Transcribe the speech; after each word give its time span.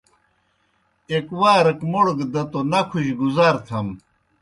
ایْک 1.11 1.27
وارک 1.39 1.79
موْڑ 1.91 2.07
گہ 2.17 2.25
دہ 2.33 2.43
توْ 2.51 2.59
نکھوْجیْ 2.71 3.13
گُزار 3.21 3.55
تھم۔ 3.65 3.87